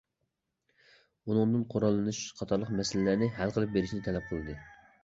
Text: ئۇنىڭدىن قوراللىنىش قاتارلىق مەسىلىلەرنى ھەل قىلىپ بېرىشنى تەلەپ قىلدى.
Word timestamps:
ئۇنىڭدىن 1.27 1.67
قوراللىنىش 1.75 2.23
قاتارلىق 2.41 2.73
مەسىلىلەرنى 2.81 3.31
ھەل 3.39 3.57
قىلىپ 3.59 3.79
بېرىشنى 3.79 4.07
تەلەپ 4.11 4.33
قىلدى. 4.35 4.61